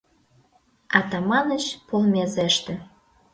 —Атаманыч 0.99 1.65
полмезеште. 1.87 2.73